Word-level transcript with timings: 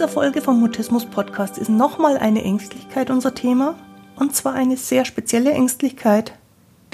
dieser 0.00 0.08
Folge 0.08 0.40
vom 0.40 0.58
Mutismus 0.58 1.04
Podcast 1.04 1.58
ist 1.58 1.68
nochmal 1.68 2.16
eine 2.16 2.42
Ängstlichkeit 2.42 3.10
unser 3.10 3.34
Thema. 3.34 3.74
Und 4.16 4.34
zwar 4.34 4.54
eine 4.54 4.78
sehr 4.78 5.04
spezielle 5.04 5.50
Ängstlichkeit, 5.50 6.32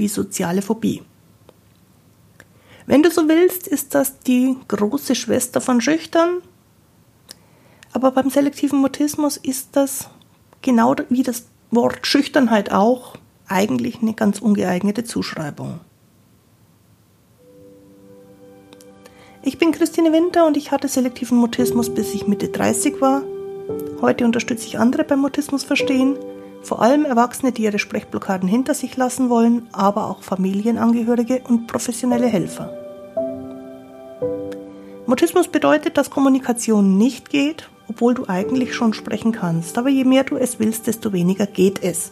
die 0.00 0.08
soziale 0.08 0.60
Phobie. 0.60 1.04
Wenn 2.84 3.04
du 3.04 3.12
so 3.12 3.28
willst, 3.28 3.68
ist 3.68 3.94
das 3.94 4.18
die 4.18 4.56
große 4.66 5.14
Schwester 5.14 5.60
von 5.60 5.80
Schüchtern. 5.80 6.42
Aber 7.92 8.10
beim 8.10 8.28
selektiven 8.28 8.80
Mutismus 8.80 9.36
ist 9.36 9.68
das 9.76 10.08
genau 10.60 10.96
wie 11.08 11.22
das 11.22 11.46
Wort 11.70 12.08
Schüchternheit 12.08 12.72
auch 12.72 13.14
eigentlich 13.46 14.02
eine 14.02 14.14
ganz 14.14 14.40
ungeeignete 14.40 15.04
Zuschreibung. 15.04 15.78
Ich 19.46 19.58
bin 19.58 19.70
Christine 19.70 20.12
Winter 20.12 20.44
und 20.44 20.56
ich 20.56 20.72
hatte 20.72 20.88
selektiven 20.88 21.38
Mutismus, 21.38 21.94
bis 21.94 22.12
ich 22.14 22.26
Mitte 22.26 22.48
30 22.48 23.00
war. 23.00 23.22
Heute 24.00 24.24
unterstütze 24.24 24.66
ich 24.66 24.80
andere 24.80 25.04
beim 25.04 25.20
Mutismus 25.20 25.62
verstehen, 25.62 26.16
vor 26.62 26.82
allem 26.82 27.04
Erwachsene, 27.04 27.52
die 27.52 27.62
ihre 27.62 27.78
Sprechblockaden 27.78 28.48
hinter 28.48 28.74
sich 28.74 28.96
lassen 28.96 29.30
wollen, 29.30 29.68
aber 29.70 30.10
auch 30.10 30.24
Familienangehörige 30.24 31.42
und 31.48 31.68
professionelle 31.68 32.26
Helfer. 32.26 32.76
Mutismus 35.06 35.46
bedeutet, 35.46 35.96
dass 35.96 36.10
Kommunikation 36.10 36.98
nicht 36.98 37.30
geht, 37.30 37.70
obwohl 37.88 38.14
du 38.14 38.24
eigentlich 38.26 38.74
schon 38.74 38.94
sprechen 38.94 39.30
kannst, 39.30 39.78
aber 39.78 39.90
je 39.90 40.02
mehr 40.02 40.24
du 40.24 40.36
es 40.36 40.58
willst, 40.58 40.88
desto 40.88 41.12
weniger 41.12 41.46
geht 41.46 41.84
es. 41.84 42.10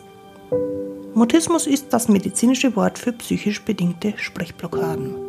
Mutismus 1.14 1.66
ist 1.66 1.92
das 1.92 2.06
medizinische 2.06 2.76
Wort 2.76 2.96
für 2.96 3.10
psychisch 3.10 3.64
bedingte 3.64 4.14
Sprechblockaden. 4.18 5.23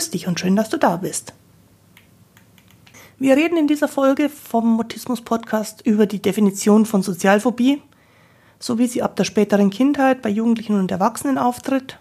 Grüß 0.00 0.12
dich 0.12 0.26
und 0.26 0.40
schön, 0.40 0.56
dass 0.56 0.70
du 0.70 0.78
da 0.78 0.96
bist. 0.96 1.34
Wir 3.18 3.36
reden 3.36 3.58
in 3.58 3.66
dieser 3.66 3.86
Folge 3.86 4.30
vom 4.30 4.76
Mutismus 4.76 5.20
Podcast 5.20 5.82
über 5.82 6.06
die 6.06 6.22
Definition 6.22 6.86
von 6.86 7.02
Sozialphobie, 7.02 7.82
so 8.58 8.78
wie 8.78 8.86
sie 8.86 9.02
ab 9.02 9.14
der 9.16 9.24
späteren 9.24 9.68
Kindheit 9.68 10.22
bei 10.22 10.30
Jugendlichen 10.30 10.80
und 10.80 10.90
Erwachsenen 10.90 11.36
auftritt. 11.36 11.98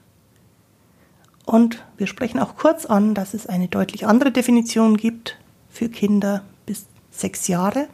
Und 1.45 1.83
wir 1.97 2.07
sprechen 2.07 2.39
auch 2.39 2.55
kurz 2.55 2.85
an, 2.85 3.15
dass 3.15 3.33
es 3.33 3.47
eine 3.47 3.67
deutlich 3.67 4.07
andere 4.07 4.31
Definition 4.31 4.95
gibt 4.95 5.37
für 5.69 5.89
Kinder 5.89 6.43
bis 6.65 6.85
sechs 7.11 7.49
Jahre. 7.49 7.89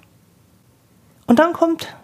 Und 1.25 1.39
dann 1.39 1.53
kommt 1.53 1.95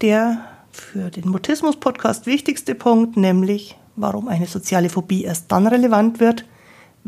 der 0.00 0.44
für 0.70 1.10
den 1.10 1.28
Mutismus 1.28 1.74
Podcast 1.74 2.26
wichtigste 2.26 2.76
Punkt, 2.76 3.16
nämlich 3.16 3.76
warum 3.96 4.28
eine 4.28 4.46
soziale 4.46 4.90
Phobie 4.90 5.24
erst 5.24 5.50
dann 5.50 5.66
relevant 5.66 6.20
wird, 6.20 6.44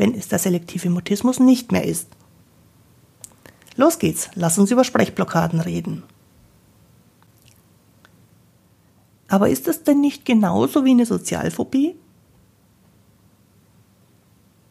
wenn 0.01 0.15
es 0.15 0.29
der 0.29 0.39
selektive 0.39 0.89
Mutismus 0.89 1.39
nicht 1.39 1.73
mehr 1.73 1.85
ist. 1.85 2.09
Los 3.77 3.99
geht's, 3.99 4.31
lass 4.35 4.59
uns 4.59 4.71
über 4.71 4.83
Sprechblockaden 4.83 5.61
reden. 5.61 6.05
Aber 9.29 9.51
ist 9.51 9.69
das 9.69 9.83
denn 9.83 10.01
nicht 10.01 10.25
genauso 10.25 10.87
wie 10.87 10.93
eine 10.93 11.05
Sozialphobie? 11.05 11.97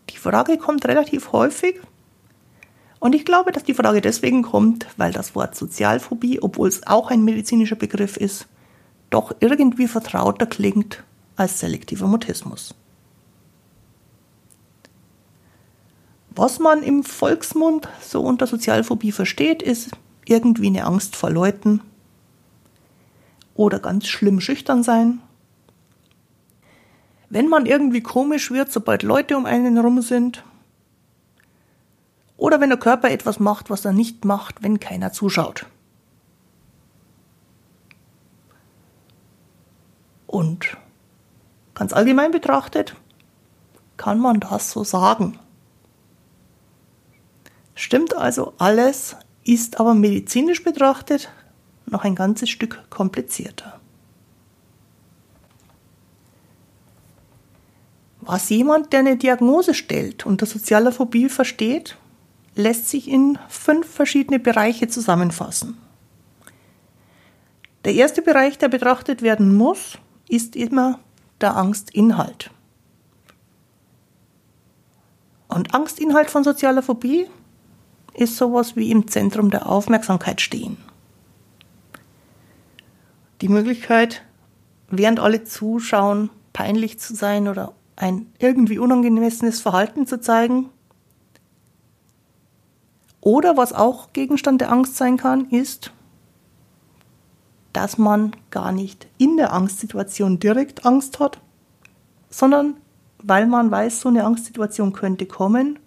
Die 0.10 0.18
Frage 0.18 0.58
kommt 0.58 0.86
relativ 0.88 1.32
häufig. 1.32 1.80
Und 3.00 3.14
ich 3.14 3.24
glaube, 3.24 3.52
dass 3.52 3.64
die 3.64 3.76
Frage 3.76 4.02
deswegen 4.02 4.42
kommt, 4.42 4.88
weil 4.98 5.14
das 5.14 5.36
Wort 5.36 5.56
Sozialphobie, 5.56 6.42
obwohl 6.42 6.70
es 6.70 6.88
auch 6.88 7.12
ein 7.12 7.24
medizinischer 7.24 7.76
Begriff 7.76 8.18
ist, 8.18 8.48
doch 9.12 9.36
irgendwie 9.42 9.88
vertrauter 9.88 10.48
klingt 10.48 11.04
als 11.36 11.60
selektiver 11.60 12.08
Mutismus. 12.08 12.74
Was 16.40 16.58
man 16.58 16.84
im 16.84 17.04
Volksmund 17.04 17.90
so 18.00 18.22
unter 18.22 18.48
Sozialphobie 18.48 19.12
versteht, 19.12 19.62
ist 19.62 19.92
irgendwie 20.24 20.68
eine 20.68 20.86
Angst 20.86 21.18
vor 21.18 21.30
Leuten 21.30 21.82
oder 23.56 23.80
ganz 23.80 24.08
schlimm 24.08 24.40
schüchtern 24.40 24.82
sein. 24.82 25.20
Wenn 27.30 27.50
man 27.50 27.66
irgendwie 27.66 28.00
komisch 28.00 28.52
wird, 28.52 28.72
sobald 28.72 29.04
Leute 29.04 29.36
um 29.36 29.46
einen 29.46 29.76
herum 29.76 30.02
sind. 30.02 30.46
Oder 32.38 32.62
wenn 32.62 32.70
der 32.70 32.80
Körper 32.80 33.12
etwas 33.12 33.42
macht, 33.42 33.70
was 33.70 33.84
er 33.84 33.92
nicht 33.92 34.24
macht, 34.24 34.64
wenn 34.64 34.80
keiner 34.80 35.12
zuschaut. 35.12 35.66
Und 40.26 40.78
ganz 41.74 41.92
allgemein 41.92 42.32
betrachtet 42.32 42.96
kann 43.98 44.20
man 44.20 44.40
das 44.40 44.72
so 44.72 44.86
sagen. 44.86 45.38
Stimmt 47.80 48.14
also 48.14 48.52
alles, 48.58 49.16
ist 49.46 49.80
aber 49.80 49.94
medizinisch 49.94 50.66
betrachtet 50.66 51.32
noch 51.86 52.04
ein 52.04 52.14
ganzes 52.14 52.50
Stück 52.50 52.84
komplizierter. 52.90 53.80
Was 58.20 58.50
jemand, 58.50 58.92
der 58.92 59.00
eine 59.00 59.16
Diagnose 59.16 59.74
stellt, 59.74 60.26
unter 60.26 60.46
sozialer 60.46 60.92
Phobie 60.92 61.30
versteht, 61.30 61.96
lässt 62.54 62.90
sich 62.90 63.08
in 63.08 63.40
fünf 63.48 63.90
verschiedene 63.90 64.40
Bereiche 64.40 64.90
zusammenfassen. 64.90 65.78
Der 67.86 67.94
erste 67.94 68.22
Bereich, 68.22 68.58
der 68.58 68.68
betrachtet 68.68 69.22
werden 69.22 69.56
muss, 69.56 69.98
ist 70.28 70.58
immer 70.58 71.00
der 71.40 71.56
Angstinhalt. 71.56 72.52
Und 75.48 75.74
Angstinhalt 75.74 76.30
von 76.30 76.44
sozialer 76.44 76.84
Phobie 76.84 77.28
ist 78.20 78.36
sowas 78.36 78.76
wie 78.76 78.92
im 78.92 79.08
Zentrum 79.08 79.50
der 79.50 79.68
Aufmerksamkeit 79.68 80.42
stehen. 80.42 80.78
Die 83.42 83.48
Möglichkeit, 83.48 84.24
während 84.90 85.20
alle 85.20 85.46
zuschauen, 85.46 86.30
peinlich 86.52 87.00
zu 87.00 87.16
sein 87.16 87.48
oder 87.48 87.74
ein 87.96 88.28
irgendwie 88.40 88.80
unangemessenes 88.80 89.62
Verhalten 89.62 90.06
zu 90.06 90.20
zeigen. 90.20 90.70
Oder 93.22 93.56
was 93.56 93.72
auch 93.74 94.12
Gegenstand 94.12 94.62
der 94.62 94.72
Angst 94.72 94.98
sein 94.98 95.18
kann, 95.18 95.50
ist, 95.50 95.92
dass 97.72 97.98
man 97.98 98.36
gar 98.50 98.72
nicht 98.72 99.08
in 99.18 99.38
der 99.38 99.54
Angstsituation 99.54 100.40
direkt 100.40 100.86
Angst 100.86 101.20
hat, 101.20 101.40
sondern 102.30 102.76
weil 103.22 103.48
man 103.48 103.72
weiß, 103.72 104.02
so 104.02 104.10
eine 104.10 104.26
Angstsituation 104.26 104.94
könnte 104.94 105.26
kommen, 105.26 105.80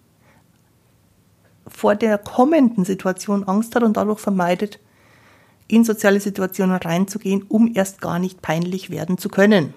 vor 1.73 1.95
der 1.95 2.17
kommenden 2.17 2.85
Situation 2.85 3.43
Angst 3.43 3.75
hat 3.75 3.83
und 3.83 3.97
dadurch 3.97 4.19
vermeidet, 4.19 4.79
in 5.67 5.83
soziale 5.83 6.19
Situationen 6.19 6.77
reinzugehen, 6.77 7.43
um 7.49 7.71
erst 7.73 7.99
gar 7.99 8.19
nicht 8.19 8.41
peinlich 8.41 8.89
werden 8.89 9.17
zu 9.17 9.29
können. 9.29 9.73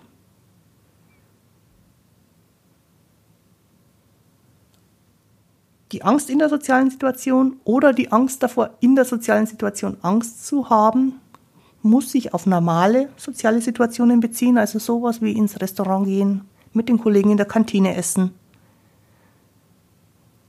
Die 5.92 6.02
Angst 6.02 6.28
in 6.30 6.40
der 6.40 6.48
sozialen 6.48 6.90
Situation 6.90 7.56
oder 7.64 7.92
die 7.92 8.12
Angst 8.12 8.42
davor, 8.42 8.70
in 8.80 8.96
der 8.96 9.04
sozialen 9.04 9.46
Situation 9.46 9.96
Angst 10.02 10.46
zu 10.46 10.68
haben, 10.68 11.14
muss 11.82 12.10
sich 12.10 12.34
auf 12.34 12.44
normale 12.44 13.08
soziale 13.16 13.60
Situationen 13.60 14.20
beziehen, 14.20 14.58
also 14.58 14.78
sowas 14.80 15.22
wie 15.22 15.32
ins 15.32 15.60
Restaurant 15.60 16.06
gehen, 16.06 16.42
mit 16.72 16.88
den 16.88 16.98
Kollegen 16.98 17.30
in 17.30 17.36
der 17.36 17.46
Kantine 17.46 17.94
essen, 17.94 18.34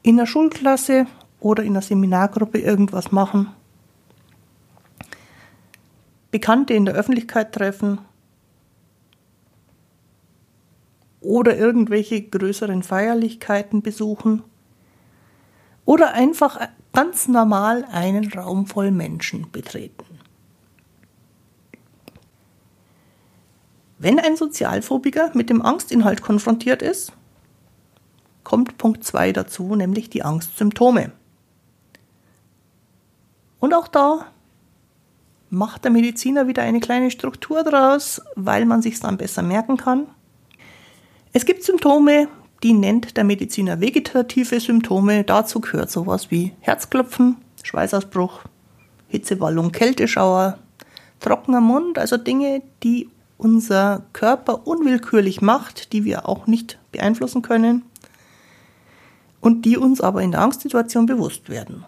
in 0.02 0.18
der 0.18 0.26
Schulklasse 0.26 1.06
oder 1.40 1.64
in 1.64 1.74
der 1.74 1.82
Seminargruppe 1.82 2.60
irgendwas 2.60 3.12
machen, 3.12 3.52
Bekannte 6.32 6.74
in 6.74 6.86
der 6.86 6.96
Öffentlichkeit 6.96 7.54
treffen 7.54 8.00
oder 11.22 11.58
irgendwelche 11.58 12.22
größeren 12.22 12.84
Feierlichkeiten 12.84 13.82
besuchen 13.82 14.44
oder 15.86 16.14
einfach 16.14 16.60
ganz 16.94 17.28
normal 17.28 17.86
einen 17.92 18.32
Raum 18.32 18.66
voll 18.68 18.92
Menschen 18.92 19.52
betreten. 19.52 20.06
Wenn 24.00 24.20
ein 24.20 24.36
Sozialphobiker 24.36 25.32
mit 25.34 25.50
dem 25.50 25.62
Angstinhalt 25.62 26.22
konfrontiert 26.22 26.82
ist, 26.82 27.14
kommt 28.44 28.78
Punkt 28.78 29.04
2 29.04 29.32
dazu, 29.34 29.76
nämlich 29.76 30.10
die 30.10 30.24
Angstsymptome. 30.24 31.12
Und 33.60 33.74
auch 33.74 33.88
da 33.88 34.26
macht 35.50 35.84
der 35.84 35.92
Mediziner 35.92 36.48
wieder 36.48 36.64
eine 36.64 36.80
kleine 36.80 37.12
Struktur 37.12 37.64
draus, 37.64 38.22
weil 38.36 38.66
man 38.66 38.82
sich 38.82 39.00
dann 39.00 39.18
besser 39.18 39.42
merken 39.42 39.78
kann. 39.78 40.08
Es 41.34 41.46
gibt 41.46 41.64
Symptome, 41.64 42.28
die 42.64 42.74
nennt 42.74 43.18
der 43.18 43.24
Mediziner 43.24 43.80
vegetative 43.80 44.60
Symptome. 44.60 45.24
Dazu 45.24 45.62
gehört 45.62 45.92
sowas 45.92 46.32
wie 46.32 46.54
Herzklopfen, 46.60 47.38
Schweißausbruch, 47.64 48.42
Hitzewallung, 49.08 49.72
Kälteschauer, 49.72 50.58
trockener 51.20 51.62
Mund, 51.62 51.98
also 51.98 52.18
Dinge, 52.18 52.62
die 52.84 53.10
unser 53.38 54.04
Körper 54.14 54.66
unwillkürlich 54.66 55.42
macht, 55.42 55.94
die 55.94 56.04
wir 56.04 56.28
auch 56.28 56.48
nicht 56.48 56.80
beeinflussen 56.92 57.42
können. 57.42 57.84
und 59.40 59.66
die 59.66 59.78
uns 59.78 60.02
aber 60.02 60.22
in 60.24 60.32
der 60.32 60.42
Angstsituation 60.42 61.06
bewusst 61.06 61.50
werden. 61.50 61.86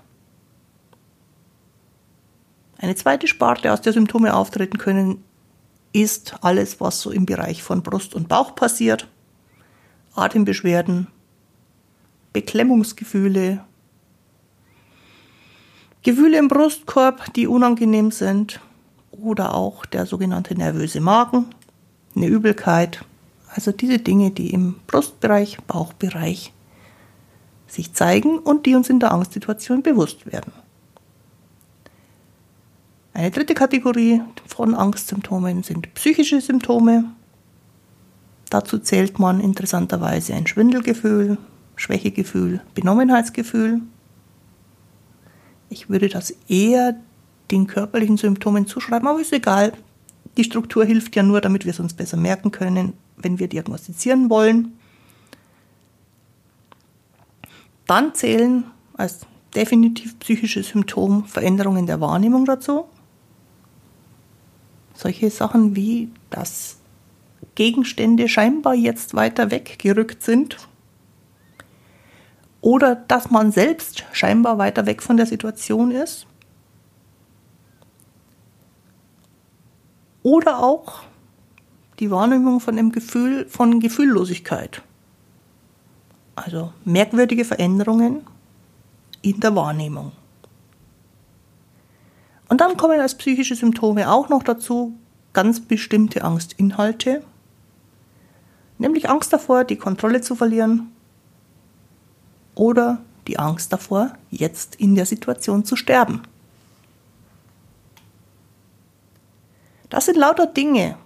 Eine 2.81 2.95
zweite 2.95 3.27
Sparte, 3.27 3.73
aus 3.73 3.81
der 3.81 3.91
Symptome 3.91 4.33
auftreten 4.33 4.77
können, 4.77 5.21
ist 5.91 6.35
alles, 6.41 6.79
was 6.79 7.01
so 7.01 7.11
im 7.11 7.25
Bereich 7.25 7.61
von 7.61 7.83
Brust 7.83 8.15
und 8.15 8.29
Bauch 8.29 8.55
passiert. 8.55 9.07
Atembeschwerden, 10.15 11.07
Beklemmungsgefühle, 12.31 13.63
Gefühle 16.03 16.37
im 16.37 16.47
Brustkorb, 16.47 17.33
die 17.33 17.47
unangenehm 17.47 18.11
sind, 18.11 18.61
oder 19.11 19.55
auch 19.55 19.85
der 19.85 20.05
sogenannte 20.05 20.55
nervöse 20.55 21.01
Magen, 21.01 21.47
eine 22.15 22.27
Übelkeit, 22.27 23.03
also 23.53 23.73
diese 23.73 23.99
Dinge, 23.99 24.31
die 24.31 24.53
im 24.53 24.75
Brustbereich, 24.87 25.57
Bauchbereich 25.67 26.53
sich 27.67 27.93
zeigen 27.93 28.39
und 28.39 28.65
die 28.65 28.75
uns 28.75 28.89
in 28.89 29.01
der 29.01 29.11
Angstsituation 29.11 29.83
bewusst 29.83 30.31
werden. 30.31 30.53
Eine 33.13 33.31
dritte 33.31 33.53
Kategorie 33.53 34.21
von 34.45 34.75
Angstsymptomen 34.75 35.63
sind 35.63 35.93
psychische 35.95 36.41
Symptome. 36.41 37.05
Dazu 38.49 38.79
zählt 38.79 39.19
man 39.19 39.39
interessanterweise 39.39 40.33
ein 40.33 40.47
Schwindelgefühl, 40.47 41.37
Schwächegefühl, 41.75 42.61
Benommenheitsgefühl. 42.75 43.81
Ich 45.69 45.89
würde 45.89 46.09
das 46.09 46.33
eher 46.47 46.95
den 47.51 47.67
körperlichen 47.67 48.17
Symptomen 48.17 48.67
zuschreiben, 48.67 49.07
aber 49.07 49.19
ist 49.19 49.33
egal. 49.33 49.73
Die 50.37 50.43
Struktur 50.43 50.85
hilft 50.85 51.15
ja 51.15 51.23
nur, 51.23 51.41
damit 51.41 51.65
wir 51.65 51.71
es 51.71 51.79
uns 51.79 51.93
besser 51.93 52.17
merken 52.17 52.51
können, 52.51 52.93
wenn 53.17 53.39
wir 53.39 53.47
diagnostizieren 53.47 54.29
wollen. 54.29 54.73
Dann 57.87 58.13
zählen 58.13 58.65
als 58.93 59.21
definitiv 59.55 60.19
psychische 60.19 60.63
Symptom 60.63 61.25
Veränderungen 61.25 61.87
der 61.87 61.99
Wahrnehmung 62.01 62.45
dazu. 62.45 62.85
Solche 64.99 65.29
Sachen 65.29 65.77
wie, 65.77 66.11
dass 66.29 66.75
Gegenstände 67.55 68.27
scheinbar 68.27 68.73
jetzt 68.73 69.13
weiter 69.13 69.49
weggerückt 69.49 70.21
sind 70.21 70.57
oder 72.59 72.95
dass 72.95 73.31
man 73.31 73.53
selbst 73.53 74.03
scheinbar 74.11 74.57
weiter 74.57 74.85
weg 74.87 75.01
von 75.01 75.15
der 75.15 75.25
Situation 75.25 75.91
ist. 75.91 76.27
Oder 80.21 80.61
auch 80.61 81.03
die 81.99 82.11
Wahrnehmung 82.11 82.59
von 82.59 82.77
einem 82.77 82.91
Gefühl 82.91 83.47
von 83.47 83.79
Gefühllosigkeit. 83.79 84.81
Also 86.35 86.73
merkwürdige 86.83 87.45
Veränderungen 87.45 88.27
in 89.21 89.39
der 89.39 89.55
Wahrnehmung. 89.55 90.11
Und 92.49 92.61
dann 92.61 92.77
kommen 92.77 92.99
als 92.99 93.15
psychische 93.15 93.55
Symptome 93.55 94.11
auch 94.11 94.27
noch 94.27 94.43
dazu 94.43 94.97
ganz 95.33 95.61
bestimmte 95.61 96.23
Angstinhalte, 96.23 97.23
nämlich 98.79 99.09
Angst 99.09 99.31
davor, 99.31 99.63
die 99.63 99.77
Kontrolle 99.77 100.21
zu 100.21 100.35
verlieren 100.35 100.91
oder 102.55 103.01
die 103.27 103.37
Angst 103.37 103.71
davor, 103.71 104.13
jetzt 104.31 104.75
in 104.75 104.95
der 104.95 105.05
Situation 105.05 105.63
zu 105.63 105.75
sterben. 105.75 106.23
Das 109.89 110.05
sind 110.05 110.17
lauter 110.17 110.47
Dinge, 110.47 110.97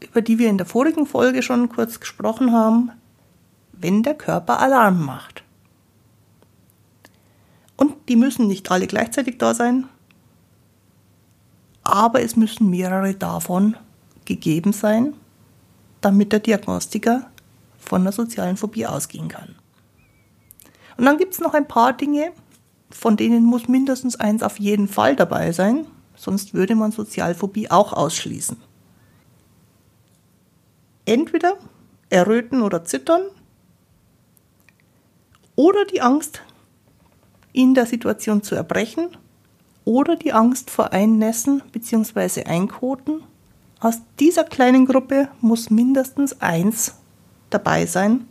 über 0.00 0.22
die 0.22 0.38
wir 0.38 0.48
in 0.48 0.58
der 0.58 0.66
vorigen 0.66 1.06
Folge 1.06 1.42
schon 1.42 1.68
kurz 1.68 1.98
gesprochen 1.98 2.52
haben, 2.52 2.92
wenn 3.72 4.02
der 4.02 4.14
Körper 4.14 4.60
Alarm 4.60 5.04
macht. 5.04 5.42
Und 7.76 7.94
die 8.08 8.16
müssen 8.16 8.46
nicht 8.46 8.70
alle 8.70 8.86
gleichzeitig 8.86 9.38
da 9.38 9.54
sein, 9.54 9.88
aber 11.82 12.22
es 12.22 12.36
müssen 12.36 12.70
mehrere 12.70 13.14
davon 13.14 13.76
gegeben 14.24 14.72
sein, 14.72 15.14
damit 16.00 16.32
der 16.32 16.40
Diagnostiker 16.40 17.30
von 17.78 18.04
der 18.04 18.12
sozialen 18.12 18.56
Phobie 18.56 18.86
ausgehen 18.86 19.28
kann. 19.28 19.54
Und 20.96 21.04
dann 21.06 21.18
gibt 21.18 21.34
es 21.34 21.40
noch 21.40 21.54
ein 21.54 21.66
paar 21.66 21.92
Dinge, 21.92 22.32
von 22.90 23.16
denen 23.16 23.44
muss 23.44 23.68
mindestens 23.68 24.16
eins 24.16 24.42
auf 24.42 24.58
jeden 24.58 24.88
Fall 24.88 25.16
dabei 25.16 25.52
sein, 25.52 25.86
sonst 26.14 26.54
würde 26.54 26.74
man 26.74 26.92
Sozialphobie 26.92 27.70
auch 27.70 27.92
ausschließen. 27.92 28.56
Entweder 31.06 31.56
erröten 32.10 32.62
oder 32.62 32.84
zittern 32.84 33.22
oder 35.56 35.84
die 35.86 36.02
Angst, 36.02 36.42
in 37.52 37.74
der 37.74 37.86
Situation 37.86 38.42
zu 38.42 38.54
erbrechen 38.54 39.16
oder 39.84 40.16
die 40.16 40.32
Angst 40.32 40.70
vor 40.70 40.92
Einnässen 40.92 41.62
bzw. 41.72 42.44
Einkoten. 42.44 43.22
Aus 43.80 44.00
dieser 44.18 44.44
kleinen 44.44 44.86
Gruppe 44.86 45.28
muss 45.40 45.70
mindestens 45.70 46.40
eins 46.40 46.94
dabei 47.48 47.86
sein 47.86 48.26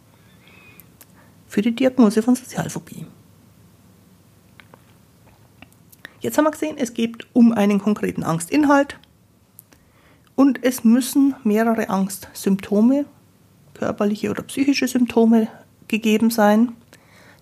für 1.47 1.61
die 1.61 1.75
Diagnose 1.75 2.21
von 2.21 2.35
Sozialphobie. 2.35 3.05
Jetzt 6.21 6.37
haben 6.37 6.45
wir 6.45 6.51
gesehen, 6.51 6.77
es 6.77 6.93
geht 6.93 7.27
um 7.33 7.53
einen 7.53 7.79
konkreten 7.79 8.23
Angstinhalt 8.23 8.99
und 10.35 10.63
es 10.63 10.83
müssen 10.83 11.35
mehrere 11.43 11.89
Angstsymptome, 11.89 13.05
körperliche 13.73 14.29
oder 14.29 14.43
psychische 14.43 14.87
Symptome 14.87 15.47
gegeben 15.87 16.29
sein. 16.29 16.73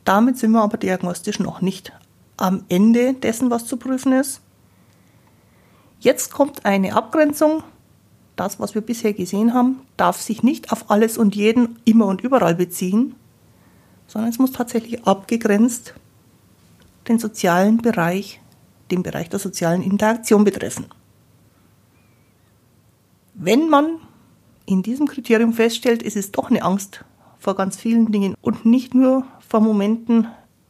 Damit 0.06 0.38
sind 0.38 0.51
wir 0.51 0.62
aber 0.62 0.77
diagnostisch 0.77 1.39
noch 1.39 1.62
nicht 1.62 1.92
am 2.37 2.63
Ende 2.69 3.13
dessen, 3.13 3.49
was 3.49 3.65
zu 3.65 3.77
prüfen 3.77 4.13
ist. 4.13 4.41
Jetzt 5.99 6.31
kommt 6.31 6.65
eine 6.65 6.95
Abgrenzung. 6.95 7.63
Das, 8.35 8.59
was 8.59 8.75
wir 8.75 8.81
bisher 8.81 9.13
gesehen 9.13 9.53
haben, 9.53 9.81
darf 9.97 10.21
sich 10.21 10.43
nicht 10.43 10.71
auf 10.71 10.91
alles 10.91 11.17
und 11.17 11.35
jeden 11.35 11.79
immer 11.85 12.05
und 12.05 12.21
überall 12.21 12.53
beziehen, 12.53 13.15
sondern 14.05 14.29
es 14.29 14.37
muss 14.37 14.51
tatsächlich 14.51 15.05
abgegrenzt 15.05 15.95
den 17.07 17.17
sozialen 17.17 17.77
Bereich 17.77 18.39
den 18.91 19.03
Bereich 19.03 19.29
der 19.29 19.39
sozialen 19.39 19.81
Interaktion 19.81 20.43
betreffen. 20.43 20.85
Wenn 23.33 23.69
man 23.69 23.99
in 24.65 24.81
diesem 24.81 25.07
Kriterium 25.07 25.53
feststellt, 25.53 26.03
es 26.03 26.15
ist 26.15 26.37
doch 26.37 26.49
eine 26.49 26.63
Angst 26.63 27.03
vor 27.39 27.56
ganz 27.56 27.77
vielen 27.77 28.11
Dingen 28.11 28.35
und 28.41 28.65
nicht 28.65 28.94
nur 28.94 29.25
vor 29.47 29.61
Momenten, 29.61 30.27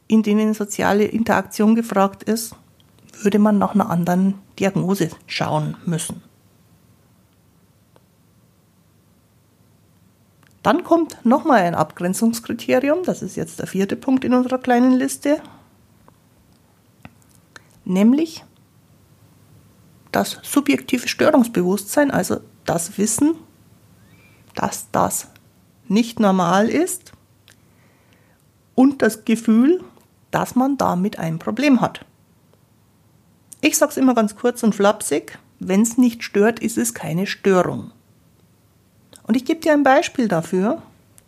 in 0.07 0.23
denen 0.23 0.53
soziale 0.53 1.05
Interaktion 1.05 1.75
gefragt 1.75 2.23
ist, 2.23 2.55
würde 3.21 3.39
man 3.39 3.57
nach 3.57 3.73
einer 3.73 3.89
anderen 3.89 4.35
Diagnose 4.59 5.09
schauen 5.25 5.75
müssen. 5.85 6.21
Dann 10.63 10.83
kommt 10.83 11.25
nochmal 11.25 11.61
ein 11.61 11.75
Abgrenzungskriterium, 11.75 13.03
das 13.03 13.21
ist 13.21 13.37
jetzt 13.37 13.59
der 13.59 13.67
vierte 13.67 13.95
Punkt 13.95 14.25
in 14.25 14.33
unserer 14.33 14.57
kleinen 14.57 14.91
Liste, 14.91 15.41
nämlich 17.85 18.43
das 20.11 20.39
subjektive 20.43 21.07
Störungsbewusstsein, 21.07 22.11
also 22.11 22.41
das 22.65 22.97
Wissen, 22.97 23.35
dass 24.55 24.91
das 24.91 25.29
nicht 25.87 26.19
normal 26.19 26.67
ist 26.67 27.13
und 28.75 29.01
das 29.01 29.23
Gefühl, 29.23 29.83
dass 30.37 30.55
man 30.55 30.77
damit 30.77 31.17
ein 31.19 31.39
Problem 31.39 31.81
hat. 31.81 32.05
Ich 33.59 33.77
sage 33.77 33.91
es 33.91 33.97
immer 33.97 34.13
ganz 34.13 34.35
kurz 34.35 34.61
und 34.63 34.75
flapsig, 34.75 35.39
wenn 35.59 35.81
es 35.81 35.97
nicht 35.97 36.23
stört, 36.23 36.59
ist 36.59 36.77
es 36.77 36.93
keine 36.93 37.25
Störung. 37.25 37.91
Und 39.23 39.35
ich 39.35 39.45
gebe 39.45 39.59
dir 39.59 39.73
ein 39.73 39.83
Beispiel 39.83 40.27
dafür, 40.27 40.81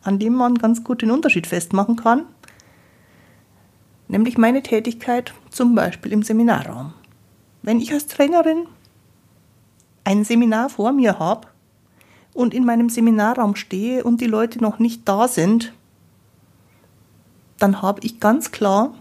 an 0.04 0.20
dem 0.20 0.34
man 0.34 0.56
ganz 0.56 0.84
gut 0.84 1.02
den 1.02 1.12
Unterschied 1.12 1.48
festmachen 1.48 1.96
kann 1.96 2.26
nämlich 4.10 4.38
meine 4.38 4.62
Tätigkeit 4.62 5.34
zum 5.50 5.76
Beispiel 5.76 6.12
im 6.12 6.24
Seminarraum. 6.24 6.94
Wenn 7.62 7.80
ich 7.80 7.94
als 7.94 8.08
Trainerin 8.08 8.66
ein 10.04 10.26
Seminar 10.26 10.70
vor 10.70 10.92
mir 10.92 11.20
habe 11.20 11.48
und 12.34 12.54
in 12.54 12.66
meinem 12.66 12.90
Seminarraum 12.90 13.56
stehe 13.56 14.04
und 14.04 14.20
die 14.20 14.26
Leute 14.26 14.60
noch 14.62 14.80
nicht 14.80 15.08
da 15.08 15.28
sind, 15.28 15.74
dann 17.60 17.82
habe 17.82 18.02
ich 18.04 18.20
ganz 18.20 18.52
klar 18.52 18.94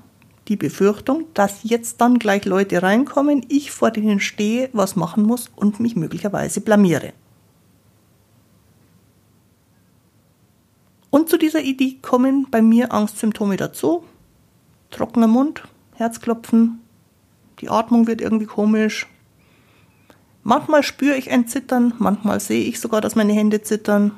die 0.49 0.57
Befürchtung, 0.57 1.26
dass 1.35 1.61
jetzt 1.62 2.00
dann 2.00 2.19
gleich 2.19 2.45
Leute 2.45 2.83
reinkommen, 2.83 3.45
ich 3.49 3.71
vor 3.71 3.90
denen 3.90 4.21
stehe, 4.21 4.71
was 4.73 4.97
machen 4.97 5.25
muss 5.25 5.50
und 5.55 5.81
mich 5.81 5.95
möglicherweise 5.95 6.61
blamiere. 6.61 7.12
Und 11.11 11.28
zu 11.28 11.38
dieser 11.38 11.61
Idee 11.61 11.99
kommen 12.02 12.47
bei 12.50 12.62
mir 12.62 12.93
Angstsymptome 12.93 13.57
dazu, 13.57 14.05
trockener 14.90 15.26
Mund, 15.26 15.62
Herzklopfen, 15.95 16.81
die 17.61 17.71
Atmung 17.71 18.07
wird 18.07 18.21
irgendwie 18.21 18.47
komisch. 18.47 19.07
Manchmal 20.43 20.83
spüre 20.83 21.17
ich 21.17 21.31
ein 21.31 21.49
Zittern, 21.49 21.95
manchmal 21.99 22.40
sehe 22.40 22.64
ich 22.64 22.81
sogar, 22.81 23.00
dass 23.00 23.17
meine 23.17 23.33
Hände 23.33 23.62
zittern. 23.62 24.12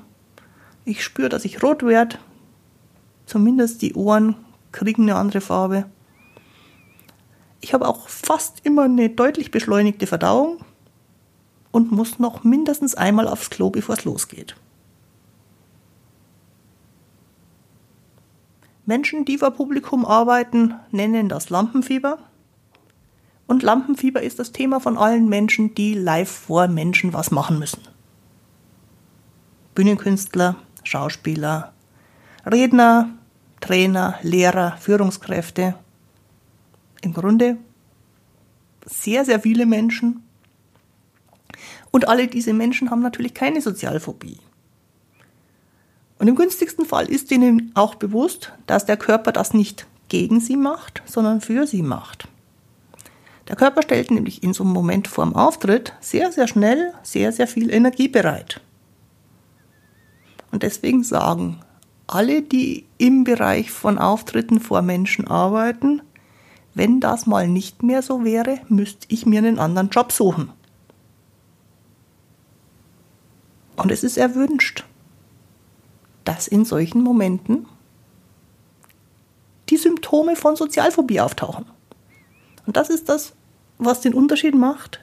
Ich 0.85 1.03
spüre, 1.03 1.29
dass 1.29 1.45
ich 1.45 1.63
rot 1.63 1.83
werde. 1.83 2.19
Zumindest 3.27 3.83
die 3.83 3.95
Ohren 3.95 4.37
kriegen 4.73 5.03
eine 5.03 5.17
andere 5.17 5.41
Farbe. 5.41 5.87
Ich 7.61 7.75
habe 7.75 7.89
auch 7.89 8.09
fast 8.09 8.65
immer 8.65 8.85
eine 8.85 9.11
deutlich 9.11 9.51
beschleunigte 9.51 10.07
Verdauung 10.07 10.65
und 11.71 11.93
muss 11.93 12.19
noch 12.19 12.43
mindestens 12.45 12.95
einmal 12.95 13.29
aufs 13.29 13.51
Klo, 13.51 13.71
bevor 13.71 13.97
es 13.97 14.05
losgeht. 14.05 14.57
Menschen, 18.87 19.25
die 19.25 19.39
vor 19.39 19.53
Publikum 19.53 20.05
arbeiten, 20.05 20.75
nennen 20.91 21.29
das 21.29 21.51
Lampenfieber. 21.51 22.19
Und 23.47 23.63
Lampenfieber 23.63 24.23
ist 24.23 24.39
das 24.39 24.53
Thema 24.53 24.81
von 24.81 24.97
allen 24.97 25.29
Menschen, 25.29 25.75
die 25.75 25.95
live 25.95 26.31
vor 26.31 26.67
Menschen 26.67 27.13
was 27.13 27.31
machen 27.31 27.59
müssen. 27.59 27.83
Bühnenkünstler, 29.75 30.57
Schauspieler, 30.83 31.73
Redner, 32.45 33.11
Trainer, 33.61 34.19
Lehrer, 34.23 34.77
Führungskräfte. 34.79 35.75
Im 37.01 37.13
Grunde 37.13 37.57
sehr, 38.87 39.25
sehr 39.25 39.41
viele 39.41 39.67
Menschen. 39.67 40.23
Und 41.91 42.09
alle 42.09 42.29
diese 42.29 42.53
Menschen 42.53 42.91
haben 42.91 43.03
natürlich 43.03 43.35
keine 43.35 43.61
Sozialphobie. 43.61 44.39
Und 46.19 46.29
im 46.29 46.37
günstigsten 46.37 46.85
Fall 46.85 47.09
ist 47.09 47.33
ihnen 47.33 47.73
auch 47.75 47.95
bewusst, 47.95 48.53
dass 48.67 48.85
der 48.85 48.97
Körper 48.97 49.33
das 49.33 49.55
nicht 49.55 49.87
gegen 50.09 50.41
sie 50.41 50.57
macht, 50.57 51.03
sondern 51.07 51.41
für 51.41 51.67
sie 51.67 51.83
macht. 51.83 52.29
Der 53.49 53.57
Körper 53.57 53.83
stellt 53.83 54.11
nämlich 54.11 54.43
in 54.43 54.53
so 54.53 54.63
einem 54.63 54.73
Moment 54.73 55.09
vor 55.09 55.25
dem 55.25 55.35
Auftritt 55.35 55.95
sehr, 56.01 56.31
sehr 56.31 56.47
schnell 56.47 56.93
sehr, 57.03 57.33
sehr 57.33 57.47
viel 57.47 57.71
Energie 57.71 58.09
bereit. 58.09 58.61
Und 60.53 60.63
deswegen 60.63 61.03
sagen 61.03 61.61
alle, 62.07 62.43
die 62.43 62.87
im 62.99 63.25
Bereich 63.25 63.71
von 63.71 63.99
Auftritten 63.99 64.61
vor 64.61 64.83
Menschen 64.83 65.27
arbeiten, 65.27 66.03
wenn 66.81 66.99
das 66.99 67.27
mal 67.27 67.47
nicht 67.47 67.83
mehr 67.83 68.01
so 68.01 68.25
wäre, 68.25 68.59
müsste 68.71 69.07
ich 69.11 69.27
mir 69.27 69.41
einen 69.41 69.59
anderen 69.59 69.91
Job 69.91 70.13
suchen. 70.13 70.51
Und 73.77 73.93
es 73.93 74.03
ist 74.03 74.17
erwünscht, 74.17 74.87
dass 76.25 76.49
in 76.49 76.65
solchen 76.65 77.03
Momenten 77.03 77.67
die 79.69 79.77
Symptome 79.77 80.37
von 80.37 80.57
Sozialphobie 80.57 81.21
auftauchen. 81.21 81.67
Und 82.65 82.79
das 82.79 82.89
ist 82.89 83.11
das, 83.11 83.35
was 83.77 84.01
den 84.01 84.15
Unterschied 84.15 84.55
macht 84.55 85.01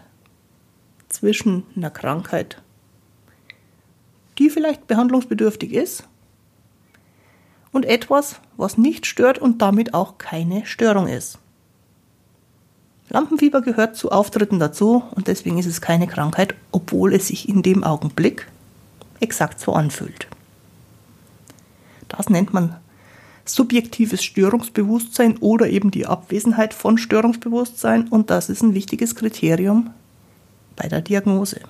zwischen 1.10 1.64
einer 1.76 1.92
Krankheit, 1.92 2.60
die 4.40 4.50
vielleicht 4.50 4.88
behandlungsbedürftig 4.88 5.74
ist, 5.74 6.08
und 7.72 7.86
etwas, 7.86 8.42
was 8.56 8.80
nicht 8.80 9.06
stört 9.06 9.38
und 9.38 9.62
damit 9.62 9.94
auch 9.94 10.18
keine 10.18 10.66
Störung 10.66 11.08
ist. 11.08 11.38
Lampenfieber 13.10 13.62
gehört 13.62 13.96
zu 13.96 14.12
Auftritten 14.12 14.60
dazu 14.60 15.04
und 15.16 15.28
deswegen 15.28 15.58
ist 15.58 15.66
es 15.66 15.82
keine 15.82 16.08
Krankheit, 16.08 16.56
obwohl 16.72 17.14
es 17.14 17.28
sich 17.28 17.48
in 17.48 17.64
dem 17.64 17.84
Augenblick 17.84 18.48
exakt 19.20 19.60
so 19.60 19.74
anfühlt. 19.74 20.28
Das 22.10 22.30
nennt 22.30 22.54
man 22.54 22.76
subjektives 23.46 24.24
Störungsbewusstsein 24.24 25.38
oder 25.38 25.70
eben 25.70 25.90
die 25.90 26.06
Abwesenheit 26.06 26.74
von 26.74 26.98
Störungsbewusstsein 26.98 28.08
und 28.10 28.30
das 28.30 28.50
ist 28.50 28.62
ein 28.62 28.74
wichtiges 28.74 29.16
Kriterium 29.16 29.92
bei 30.76 30.90
der 30.90 31.02
Diagnose. 31.02 31.62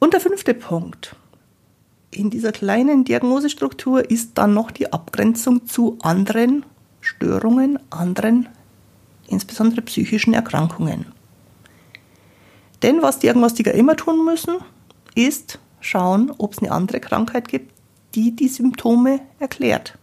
Und 0.00 0.12
der 0.12 0.20
fünfte 0.20 0.54
Punkt 0.54 1.16
in 2.10 2.30
dieser 2.30 2.52
kleinen 2.52 3.04
Diagnosestruktur 3.04 4.10
ist 4.10 4.32
dann 4.34 4.54
noch 4.54 4.70
die 4.70 4.92
Abgrenzung 4.92 5.66
zu 5.66 5.98
anderen 6.02 6.64
Störungen, 7.06 7.78
anderen, 7.90 8.48
insbesondere 9.28 9.80
psychischen 9.82 10.34
Erkrankungen. 10.34 11.06
Denn 12.82 13.00
was 13.00 13.20
Diagnostiker 13.20 13.72
immer 13.72 13.96
tun 13.96 14.24
müssen, 14.24 14.56
ist 15.14 15.60
schauen, 15.80 16.32
ob 16.36 16.52
es 16.52 16.58
eine 16.58 16.72
andere 16.72 17.00
Krankheit 17.00 17.48
gibt, 17.48 17.72
die 18.14 18.34
die 18.34 18.48
Symptome 18.48 19.20
erklärt. 19.38 19.96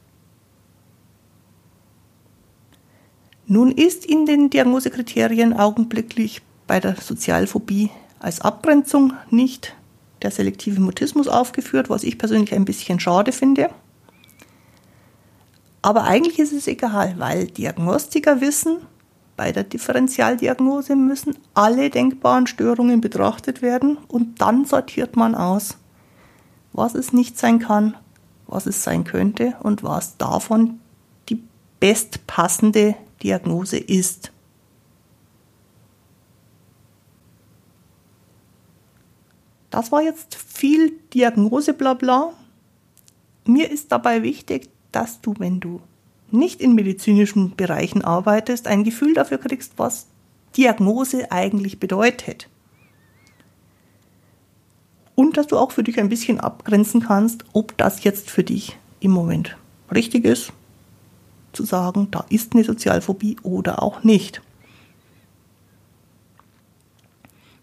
Nun 3.48 3.72
ist 3.72 4.06
in 4.06 4.26
den 4.26 4.50
Diagnosekriterien 4.50 5.54
augenblicklich 5.54 6.42
bei 6.68 6.80
der 6.80 6.96
Sozialphobie 6.96 7.92
als 8.20 8.40
Abgrenzung 8.40 9.14
nicht 9.30 9.76
der 10.22 10.32
selektive 10.32 10.80
Mutismus 10.80 11.28
aufgeführt, 11.28 11.90
was 11.90 12.04
ich 12.04 12.18
persönlich 12.18 12.54
ein 12.54 12.64
bisschen 12.64 13.02
schade 13.02 13.34
finde. 13.34 13.70
Aber 15.84 16.06
eigentlich 16.06 16.40
ist 16.40 16.54
es 16.54 16.68
egal, 16.68 17.16
weil 17.18 17.48
Diagnostiker 17.48 18.40
wissen, 18.40 18.78
bei 19.36 19.52
der 19.52 19.66
Differentialdiagnose 19.66 20.96
müssen 20.96 21.36
alle 21.54 21.90
denkbaren 21.90 22.48
Störungen 22.48 23.02
betrachtet 23.02 23.62
werden 23.62 23.98
und 24.08 24.40
dann 24.40 24.64
sortiert 24.64 25.18
man 25.18 25.36
aus, 25.36 25.78
was 26.72 26.96
es 26.96 27.12
nicht 27.12 27.38
sein 27.38 27.60
kann, 27.60 27.98
was 28.48 28.66
es 28.66 28.82
sein 28.82 29.04
könnte 29.04 29.56
und 29.62 29.84
was 29.84 30.16
davon 30.16 30.80
die 31.28 31.44
bestpassende 31.82 32.96
Diagnose 33.22 33.78
ist. 33.78 34.32
Das 39.70 39.92
war 39.92 40.02
jetzt 40.02 40.36
viel 40.36 40.92
Diagnose, 41.14 41.74
bla 41.74 41.94
bla. 41.94 42.32
Mir 43.44 43.70
ist 43.70 43.92
dabei 43.92 44.24
wichtig, 44.24 44.70
dass 44.96 45.22
du, 45.22 45.36
wenn 45.38 45.60
du 45.60 45.82
nicht 46.32 46.62
in 46.62 46.74
medizinischen 46.74 47.56
Bereichen 47.56 48.04
arbeitest, 48.04 48.68
ein 48.68 48.84
Gefühl 48.84 49.14
dafür 49.14 49.38
kriegst, 49.38 49.74
was 49.78 50.08
Diagnose 50.58 51.32
eigentlich 51.32 51.80
bedeutet. 51.80 52.50
Und 55.16 55.38
dass 55.38 55.48
du 55.48 55.58
auch 55.58 55.72
für 55.72 55.84
dich 55.84 56.00
ein 56.00 56.10
bisschen 56.10 56.40
abgrenzen 56.40 57.02
kannst, 57.02 57.46
ob 57.54 57.78
das 57.78 58.04
jetzt 58.04 58.32
für 58.32 58.44
dich 58.44 58.78
im 59.00 59.12
Moment 59.12 59.56
richtig 59.94 60.26
ist, 60.26 60.54
zu 61.52 61.66
sagen, 61.66 62.08
da 62.10 62.26
ist 62.30 62.54
eine 62.54 62.64
Sozialphobie 62.64 63.38
oder 63.44 63.84
auch 63.84 64.04
nicht. 64.04 64.42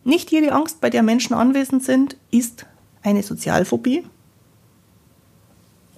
Nicht 0.04 0.30
jede 0.30 0.52
Angst, 0.52 0.80
bei 0.80 0.90
der 0.90 1.02
Menschen 1.02 1.34
anwesend 1.34 1.84
sind, 1.84 2.16
ist 2.30 2.66
eine 3.02 3.22
Sozialphobie. 3.22 4.04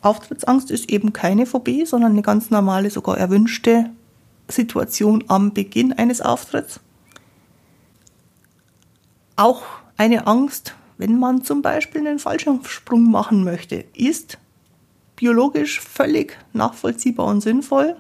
Auftrittsangst 0.03 0.71
ist 0.71 0.91
eben 0.91 1.13
keine 1.13 1.47
Phobie, 1.47 1.87
sondern 1.87 2.13
eine 2.13 2.23
ganz 2.23 2.51
normale, 2.51 2.91
sogar 2.91 3.17
erwünschte 3.17 3.91
Situation 4.49 5.25
am 5.29 5.55
Beginn 5.55 5.93
eines 5.93 6.21
Auftritts. 6.21 6.81
Auch 9.37 9.63
eine 9.97 10.27
Angst, 10.27 10.75
wenn 10.99 11.19
man 11.19 11.43
zum 11.43 11.63
Beispiel 11.63 12.07
einen 12.07 12.19
Fallschirmsprung 12.19 13.11
machen 13.11 13.45
möchte, 13.45 13.85
ist 13.95 14.39
biologisch 15.17 15.81
völlig 15.81 16.37
nachvollziehbar 16.53 17.27
und 17.27 17.41
sinnvoll. 17.41 17.97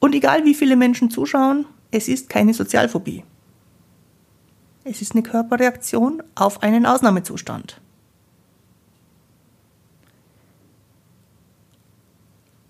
Und 0.00 0.14
egal 0.14 0.44
wie 0.44 0.54
viele 0.54 0.76
Menschen 0.76 1.10
zuschauen, 1.10 1.66
es 1.90 2.08
ist 2.08 2.28
keine 2.28 2.54
Sozialphobie. 2.54 3.24
Es 4.82 5.00
ist 5.00 5.12
eine 5.12 5.22
Körperreaktion 5.22 6.22
auf 6.34 6.62
einen 6.62 6.84
Ausnahmezustand. 6.84 7.80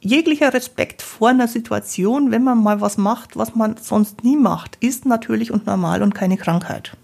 Jeglicher 0.04 0.52
Respekt 0.52 1.00
vor 1.00 1.30
einer 1.30 1.49
Situation, 1.49 2.30
wenn 2.30 2.44
man 2.44 2.62
mal 2.62 2.82
was 2.82 2.99
macht, 2.99 3.38
was 3.38 3.54
man 3.54 3.78
sonst 3.78 4.23
nie 4.23 4.37
macht, 4.37 4.76
ist 4.80 5.06
natürlich 5.06 5.50
und 5.50 5.66
normal 5.66 6.02
und 6.02 6.14
keine 6.14 6.37
Krankheit. 6.37 6.94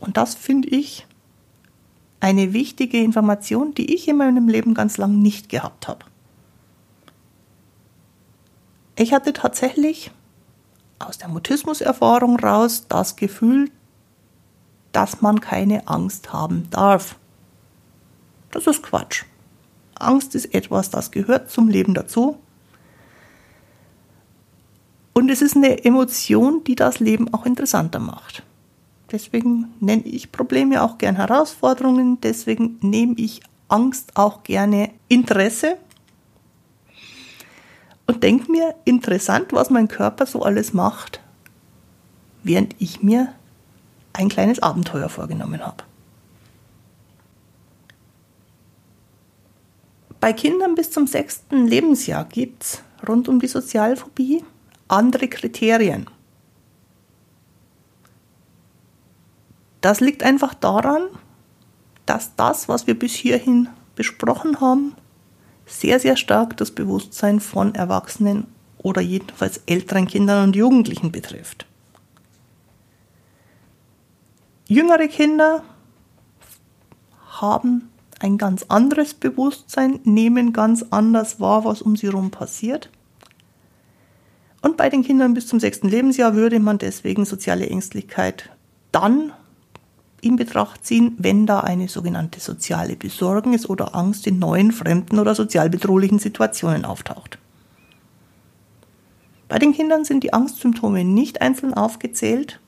Und 0.00 0.16
das 0.16 0.34
finde 0.34 0.68
ich 0.68 1.06
eine 2.18 2.52
wichtige 2.52 3.00
Information, 3.00 3.72
die 3.72 3.94
ich 3.94 4.08
in 4.08 4.16
meinem 4.16 4.48
Leben 4.48 4.74
ganz 4.74 4.96
lang 4.96 5.20
nicht 5.20 5.48
gehabt 5.48 5.86
habe. 5.86 6.04
Ich 8.96 9.12
hatte 9.12 9.32
tatsächlich 9.32 10.10
aus 10.98 11.18
der 11.18 11.28
Mutismus-Erfahrung 11.28 12.36
raus 12.36 12.86
das 12.88 13.14
Gefühl, 13.14 13.70
dass 14.90 15.20
man 15.20 15.40
keine 15.40 15.86
Angst 15.86 16.32
haben 16.32 16.68
darf. 16.70 17.14
Das 18.50 18.66
ist 18.66 18.82
Quatsch. 18.82 19.24
Angst 20.00 20.34
ist 20.34 20.54
etwas, 20.54 20.90
das 20.90 21.10
gehört 21.10 21.50
zum 21.50 21.68
Leben 21.68 21.94
dazu. 21.94 22.38
Und 25.12 25.30
es 25.30 25.42
ist 25.42 25.56
eine 25.56 25.84
Emotion, 25.84 26.62
die 26.64 26.76
das 26.76 27.00
Leben 27.00 27.32
auch 27.34 27.44
interessanter 27.44 27.98
macht. 27.98 28.42
Deswegen 29.10 29.74
nenne 29.80 30.04
ich 30.04 30.30
Probleme 30.30 30.82
auch 30.82 30.98
gern 30.98 31.16
Herausforderungen. 31.16 32.20
Deswegen 32.20 32.78
nehme 32.82 33.14
ich 33.16 33.40
Angst 33.68 34.16
auch 34.16 34.42
gerne 34.42 34.90
Interesse 35.08 35.76
und 38.06 38.22
denke 38.22 38.50
mir, 38.50 38.74
interessant, 38.84 39.52
was 39.52 39.68
mein 39.68 39.86
Körper 39.86 40.24
so 40.24 40.42
alles 40.42 40.72
macht, 40.72 41.20
während 42.42 42.74
ich 42.78 43.02
mir 43.02 43.34
ein 44.14 44.30
kleines 44.30 44.60
Abenteuer 44.60 45.10
vorgenommen 45.10 45.64
habe. 45.64 45.84
Bei 50.20 50.32
Kindern 50.32 50.74
bis 50.74 50.90
zum 50.90 51.06
sechsten 51.06 51.66
Lebensjahr 51.66 52.24
gibt 52.24 52.64
es 52.64 52.82
rund 53.06 53.28
um 53.28 53.38
die 53.38 53.46
Sozialphobie 53.46 54.44
andere 54.88 55.28
Kriterien. 55.28 56.06
Das 59.80 60.00
liegt 60.00 60.24
einfach 60.24 60.54
daran, 60.54 61.02
dass 62.04 62.34
das, 62.34 62.68
was 62.68 62.86
wir 62.86 62.98
bis 62.98 63.12
hierhin 63.12 63.68
besprochen 63.94 64.60
haben, 64.60 64.94
sehr, 65.66 66.00
sehr 66.00 66.16
stark 66.16 66.56
das 66.56 66.70
Bewusstsein 66.70 67.38
von 67.38 67.74
Erwachsenen 67.74 68.46
oder 68.78 69.00
jedenfalls 69.00 69.60
älteren 69.66 70.06
Kindern 70.06 70.48
und 70.48 70.56
Jugendlichen 70.56 71.12
betrifft. 71.12 71.66
Jüngere 74.66 75.08
Kinder 75.08 75.62
haben 77.40 77.88
ein 78.20 78.38
ganz 78.38 78.64
anderes 78.68 79.14
Bewusstsein, 79.14 80.00
nehmen 80.04 80.52
ganz 80.52 80.84
anders 80.90 81.40
wahr, 81.40 81.64
was 81.64 81.82
um 81.82 81.96
sie 81.96 82.08
herum 82.08 82.30
passiert. 82.30 82.90
Und 84.60 84.76
bei 84.76 84.88
den 84.88 85.04
Kindern 85.04 85.34
bis 85.34 85.46
zum 85.46 85.60
sechsten 85.60 85.88
Lebensjahr 85.88 86.34
würde 86.34 86.58
man 86.58 86.78
deswegen 86.78 87.24
soziale 87.24 87.68
Ängstlichkeit 87.68 88.50
dann 88.90 89.32
in 90.20 90.36
Betracht 90.36 90.84
ziehen, 90.84 91.14
wenn 91.18 91.46
da 91.46 91.60
eine 91.60 91.88
sogenannte 91.88 92.40
soziale 92.40 92.96
Besorgnis 92.96 93.68
oder 93.68 93.94
Angst 93.94 94.26
in 94.26 94.40
neuen, 94.40 94.72
fremden 94.72 95.18
oder 95.20 95.34
sozial 95.34 95.70
bedrohlichen 95.70 96.18
Situationen 96.18 96.84
auftaucht. 96.84 97.38
Bei 99.48 99.58
den 99.58 99.72
Kindern 99.72 100.04
sind 100.04 100.24
die 100.24 100.32
Angstsymptome 100.32 101.04
nicht 101.04 101.40
einzeln 101.40 101.72
aufgezählt, 101.72 102.60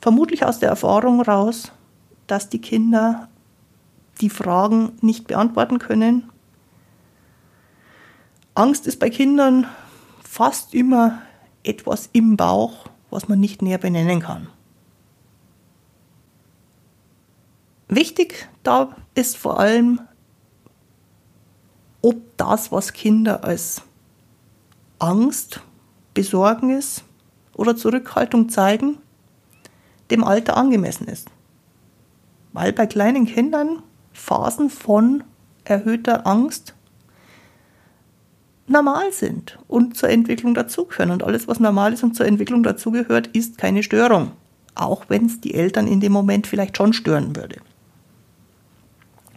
vermutlich 0.00 0.44
aus 0.44 0.60
der 0.60 0.68
Erfahrung 0.68 1.20
raus, 1.20 1.72
dass 2.28 2.48
die 2.48 2.60
Kinder 2.60 3.28
die 4.20 4.30
Fragen 4.30 4.92
nicht 5.00 5.26
beantworten 5.26 5.78
können. 5.78 6.30
Angst 8.54 8.86
ist 8.86 8.98
bei 8.98 9.10
Kindern 9.10 9.66
fast 10.22 10.74
immer 10.74 11.22
etwas 11.62 12.08
im 12.12 12.36
Bauch, 12.36 12.86
was 13.10 13.28
man 13.28 13.40
nicht 13.40 13.62
näher 13.62 13.78
benennen 13.78 14.20
kann. 14.20 14.48
Wichtig 17.88 18.48
da 18.62 18.94
ist 19.14 19.36
vor 19.36 19.58
allem, 19.58 20.00
ob 22.02 22.16
das, 22.36 22.70
was 22.70 22.92
Kinder 22.92 23.44
als 23.44 23.82
Angst, 24.98 25.62
Besorgnis 26.12 27.02
oder 27.54 27.76
Zurückhaltung 27.76 28.48
zeigen, 28.48 28.98
dem 30.10 30.24
Alter 30.24 30.56
angemessen 30.56 31.06
ist. 31.08 31.28
Weil 32.52 32.72
bei 32.72 32.86
kleinen 32.86 33.26
Kindern 33.26 33.82
Phasen 34.18 34.68
von 34.68 35.24
erhöhter 35.64 36.26
Angst 36.26 36.74
normal 38.66 39.12
sind 39.12 39.58
und 39.68 39.96
zur 39.96 40.10
Entwicklung 40.10 40.54
dazugehören. 40.54 41.10
Und 41.10 41.22
alles, 41.22 41.48
was 41.48 41.60
normal 41.60 41.92
ist 41.92 42.02
und 42.02 42.14
zur 42.14 42.26
Entwicklung 42.26 42.62
dazugehört, 42.62 43.28
ist 43.28 43.58
keine 43.58 43.82
Störung. 43.82 44.32
Auch 44.74 45.06
wenn 45.08 45.26
es 45.26 45.40
die 45.40 45.54
Eltern 45.54 45.86
in 45.86 46.00
dem 46.00 46.12
Moment 46.12 46.46
vielleicht 46.46 46.76
schon 46.76 46.92
stören 46.92 47.34
würde. 47.34 47.56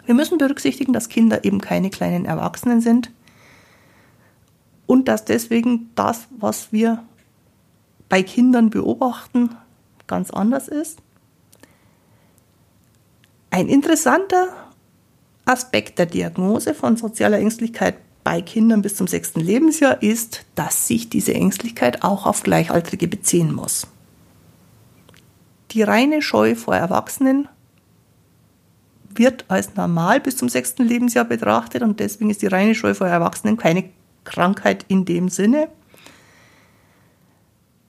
Wir 0.05 0.15
müssen 0.15 0.37
berücksichtigen, 0.37 0.93
dass 0.93 1.09
Kinder 1.09 1.45
eben 1.45 1.61
keine 1.61 1.89
kleinen 1.89 2.25
Erwachsenen 2.25 2.81
sind 2.81 3.11
und 4.87 5.07
dass 5.07 5.23
deswegen 5.25 5.91
das, 5.95 6.27
was 6.37 6.73
wir 6.73 7.03
bei 8.09 8.23
Kindern 8.23 8.71
beobachten, 8.71 9.55
ganz 10.07 10.31
anders 10.31 10.67
ist. 10.67 10.99
Ein 13.51 13.67
interessanter 13.69 14.47
Aspekt 15.45 15.99
der 15.99 16.05
Diagnose 16.05 16.73
von 16.73 16.97
sozialer 16.97 17.39
Ängstlichkeit 17.39 17.95
bei 18.23 18.41
Kindern 18.41 18.81
bis 18.81 18.95
zum 18.95 19.07
sechsten 19.07 19.39
Lebensjahr 19.39 20.01
ist, 20.01 20.45
dass 20.55 20.87
sich 20.87 21.09
diese 21.09 21.33
Ängstlichkeit 21.33 22.03
auch 22.03 22.25
auf 22.25 22.43
Gleichaltrige 22.43 23.07
beziehen 23.07 23.53
muss. 23.53 23.87
Die 25.71 25.81
reine 25.81 26.21
Scheu 26.21 26.55
vor 26.55 26.75
Erwachsenen 26.75 27.47
wird 29.15 29.45
als 29.47 29.75
normal 29.75 30.19
bis 30.19 30.37
zum 30.37 30.49
sechsten 30.49 30.83
Lebensjahr 30.83 31.25
betrachtet 31.25 31.81
und 31.81 31.99
deswegen 31.99 32.29
ist 32.29 32.41
die 32.41 32.47
reine 32.47 32.75
Scheu 32.75 32.93
vor 32.93 33.07
Erwachsenen 33.07 33.57
keine 33.57 33.89
Krankheit 34.23 34.85
in 34.87 35.05
dem 35.05 35.29
Sinne. 35.29 35.69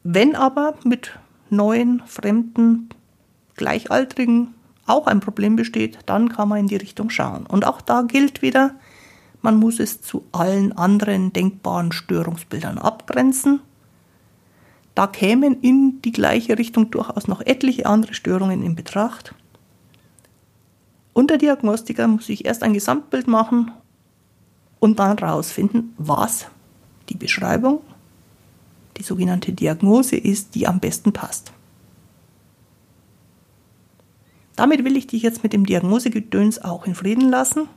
Wenn 0.02 0.34
aber 0.34 0.74
mit 0.84 1.18
neuen, 1.50 2.02
fremden, 2.06 2.88
Gleichaltrigen 3.56 4.54
auch 4.86 5.06
ein 5.06 5.20
Problem 5.20 5.56
besteht, 5.56 5.98
dann 6.06 6.28
kann 6.28 6.48
man 6.48 6.60
in 6.60 6.68
die 6.68 6.76
Richtung 6.76 7.10
schauen. 7.10 7.46
Und 7.46 7.66
auch 7.66 7.80
da 7.80 8.02
gilt 8.02 8.42
wieder, 8.42 8.74
man 9.40 9.56
muss 9.56 9.80
es 9.80 10.00
zu 10.00 10.24
allen 10.32 10.72
anderen 10.72 11.32
denkbaren 11.32 11.92
Störungsbildern 11.92 12.78
abgrenzen. 12.78 13.60
Da 14.94 15.06
kämen 15.06 15.60
in 15.60 16.00
die 16.02 16.12
gleiche 16.12 16.58
Richtung 16.58 16.90
durchaus 16.90 17.26
noch 17.26 17.40
etliche 17.40 17.86
andere 17.86 18.14
Störungen 18.14 18.62
in 18.62 18.74
Betracht. 18.74 19.34
Und 21.12 21.30
der 21.30 21.38
Diagnostiker 21.38 22.06
muss 22.06 22.26
sich 22.26 22.44
erst 22.44 22.62
ein 22.62 22.72
Gesamtbild 22.72 23.26
machen 23.26 23.70
und 24.80 24.98
dann 24.98 25.18
herausfinden, 25.18 25.94
was 25.98 26.46
die 27.08 27.16
Beschreibung, 27.16 27.80
die 28.96 29.02
sogenannte 29.02 29.52
Diagnose 29.52 30.16
ist, 30.16 30.54
die 30.54 30.66
am 30.66 30.80
besten 30.80 31.12
passt. 31.12 31.52
Damit 34.56 34.84
will 34.84 34.96
ich 34.96 35.06
dich 35.06 35.22
jetzt 35.22 35.42
mit 35.42 35.52
dem 35.52 35.66
Diagnosegedöns 35.66 36.62
auch 36.62 36.86
in 36.86 36.94
Frieden 36.94 37.30
lassen. 37.30 37.68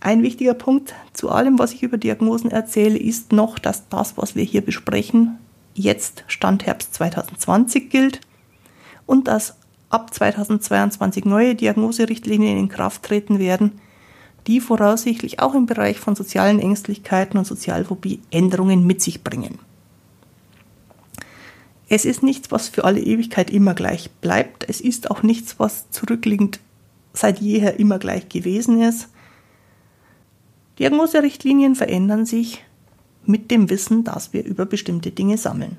Ein 0.00 0.22
wichtiger 0.22 0.54
Punkt 0.54 0.94
zu 1.12 1.30
allem, 1.30 1.58
was 1.58 1.72
ich 1.72 1.82
über 1.82 1.98
Diagnosen 1.98 2.50
erzähle, 2.50 2.98
ist 2.98 3.32
noch, 3.32 3.58
dass 3.58 3.88
das, 3.88 4.16
was 4.16 4.36
wir 4.36 4.44
hier 4.44 4.60
besprechen, 4.60 5.38
jetzt 5.74 6.24
Stand 6.28 6.66
Herbst 6.66 6.94
2020 6.94 7.90
gilt 7.90 8.20
und 9.06 9.26
dass 9.26 9.56
ab 9.90 10.12
2022 10.12 11.24
neue 11.24 11.54
Diagnoserichtlinien 11.54 12.58
in 12.58 12.68
Kraft 12.68 13.02
treten 13.02 13.38
werden, 13.38 13.80
die 14.46 14.60
voraussichtlich 14.60 15.40
auch 15.40 15.54
im 15.54 15.66
Bereich 15.66 15.98
von 15.98 16.14
sozialen 16.14 16.60
Ängstlichkeiten 16.60 17.38
und 17.38 17.46
Sozialphobie 17.46 18.20
Änderungen 18.30 18.86
mit 18.86 19.02
sich 19.02 19.24
bringen. 19.24 19.58
Es 21.88 22.04
ist 22.04 22.22
nichts, 22.22 22.50
was 22.50 22.68
für 22.68 22.84
alle 22.84 23.00
Ewigkeit 23.00 23.50
immer 23.50 23.74
gleich 23.74 24.10
bleibt. 24.20 24.68
Es 24.68 24.80
ist 24.80 25.10
auch 25.10 25.22
nichts, 25.22 25.58
was 25.58 25.90
zurückliegend 25.90 26.60
seit 27.14 27.40
jeher 27.40 27.80
immer 27.80 27.98
gleich 27.98 28.28
gewesen 28.28 28.82
ist. 28.82 29.08
Diagnoserichtlinien 30.78 31.74
verändern 31.74 32.26
sich 32.26 32.62
mit 33.24 33.50
dem 33.50 33.70
Wissen, 33.70 34.04
dass 34.04 34.32
wir 34.32 34.44
über 34.44 34.66
bestimmte 34.66 35.10
Dinge 35.10 35.38
sammeln. 35.38 35.76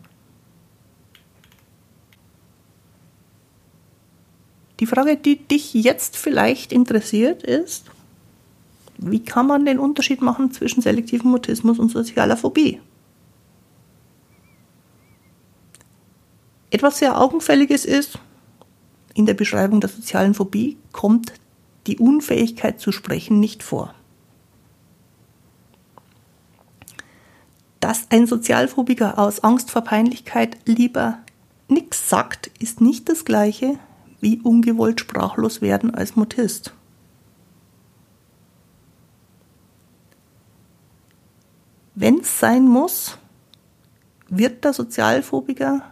Die 4.80 4.86
Frage, 4.86 5.18
die 5.18 5.36
dich 5.36 5.74
jetzt 5.74 6.18
vielleicht 6.18 6.72
interessiert, 6.72 7.44
ist, 7.44 7.86
wie 8.98 9.24
kann 9.24 9.48
man 9.48 9.66
den 9.66 9.80
Unterschied 9.80 10.22
machen 10.22 10.52
zwischen 10.52 10.82
selektivem 10.82 11.32
Mutismus 11.32 11.80
und 11.80 11.90
sozialer 11.90 12.38
Phobie? 12.38 12.80
Etwas 16.72 17.00
sehr 17.00 17.20
Augenfälliges 17.20 17.86
ist, 17.86 18.20
in 19.14 19.26
der 19.26 19.34
Beschreibung 19.34 19.82
der 19.82 19.90
sozialen 19.90 20.34
Phobie 20.34 20.78
kommt 20.92 21.34
die 21.88 21.98
Unfähigkeit 21.98 22.80
zu 22.80 22.92
sprechen 22.92 23.40
nicht 23.40 23.64
vor. 23.64 23.94
Dass 27.80 28.08
ein 28.12 28.28
Sozialphobiker 28.28 29.18
aus 29.18 29.44
Angst 29.44 29.72
vor 29.72 29.82
Peinlichkeit 29.84 30.58
lieber 30.66 31.20
nichts 31.68 32.10
sagt, 32.10 32.48
ist 32.60 32.82
nicht 32.82 33.10
das 33.10 33.26
gleiche 33.26 33.80
wie 34.22 34.40
ungewollt 34.42 35.00
sprachlos 35.00 35.62
werden 35.62 35.96
als 35.96 36.16
Mutist. 36.16 36.74
Wenn 41.96 42.20
es 42.20 42.40
sein 42.40 42.68
muss, 42.68 43.18
wird 44.28 44.64
der 44.64 44.74
Sozialphobiker 44.74 45.84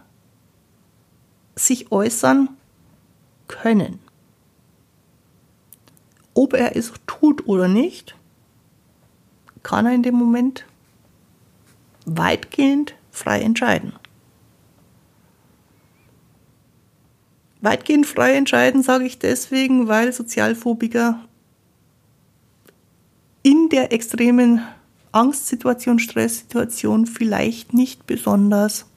sich 1.58 1.92
äußern 1.92 2.48
können. 3.46 3.98
Ob 6.34 6.54
er 6.54 6.76
es 6.76 6.92
tut 7.06 7.46
oder 7.46 7.68
nicht, 7.68 8.14
kann 9.62 9.86
er 9.86 9.92
in 9.92 10.02
dem 10.02 10.14
Moment 10.14 10.64
weitgehend 12.06 12.94
frei 13.10 13.40
entscheiden. 13.40 13.92
Weitgehend 17.60 18.06
frei 18.06 18.34
entscheiden 18.34 18.82
sage 18.82 19.04
ich 19.04 19.18
deswegen, 19.18 19.88
weil 19.88 20.12
Sozialphobiker 20.12 21.24
in 23.42 23.68
der 23.68 23.92
extremen 23.92 24.62
Angstsituation, 25.10 25.98
Stresssituation 25.98 27.06
vielleicht 27.06 27.74
nicht 27.74 28.06
besonders 28.06 28.87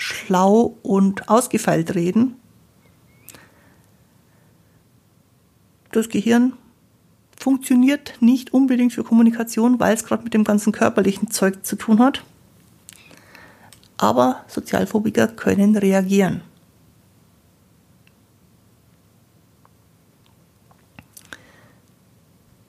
schlau 0.00 0.78
und 0.82 1.28
ausgefeilt 1.28 1.94
reden. 1.94 2.36
Das 5.92 6.08
Gehirn 6.08 6.54
funktioniert 7.36 8.14
nicht 8.20 8.52
unbedingt 8.52 8.92
für 8.92 9.04
Kommunikation, 9.04 9.80
weil 9.80 9.94
es 9.94 10.04
gerade 10.04 10.22
mit 10.24 10.34
dem 10.34 10.44
ganzen 10.44 10.72
körperlichen 10.72 11.30
Zeug 11.30 11.64
zu 11.64 11.76
tun 11.76 11.98
hat. 11.98 12.24
Aber 13.98 14.44
Sozialphobiker 14.48 15.28
können 15.28 15.76
reagieren. 15.76 16.42